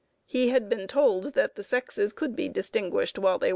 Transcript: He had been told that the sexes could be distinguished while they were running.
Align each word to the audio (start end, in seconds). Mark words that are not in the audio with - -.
He 0.25 0.49
had 0.49 0.67
been 0.67 0.87
told 0.87 1.33
that 1.35 1.53
the 1.53 1.61
sexes 1.63 2.11
could 2.11 2.35
be 2.35 2.49
distinguished 2.49 3.19
while 3.19 3.37
they 3.37 3.45
were 3.45 3.47
running. 3.47 3.49